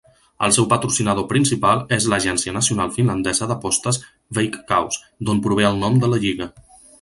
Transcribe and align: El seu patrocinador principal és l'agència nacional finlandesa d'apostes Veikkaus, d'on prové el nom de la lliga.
El 0.45 0.53
seu 0.55 0.65
patrocinador 0.69 1.27
principal 1.33 1.83
és 1.97 2.07
l'agència 2.13 2.53
nacional 2.55 2.95
finlandesa 2.95 3.49
d'apostes 3.53 4.01
Veikkaus, 4.39 4.99
d'on 5.29 5.43
prové 5.51 5.69
el 5.71 5.79
nom 5.85 6.01
de 6.07 6.11
la 6.15 6.21
lliga. 6.27 6.51